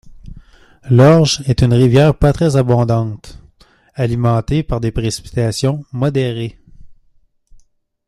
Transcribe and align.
L'Orge 0.89 1.43
est 1.45 1.61
une 1.61 1.75
rivière 1.75 2.17
pas 2.17 2.33
très 2.33 2.55
abondante, 2.55 3.37
alimentée 3.93 4.63
par 4.63 4.79
des 4.81 4.91
précipitations 4.91 5.85
modérées. 5.91 6.57